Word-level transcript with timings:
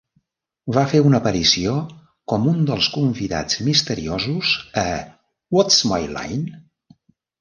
Va 0.75 0.83
fer 0.93 1.01
una 1.09 1.17
aparició 1.23 1.75
com 2.33 2.47
un 2.53 2.65
dels 2.69 2.87
convidats 2.95 3.61
misteriosos 3.67 4.55
a 4.85 4.87
"What's 5.59 5.83
My 5.93 6.11
Line?". 6.19 6.63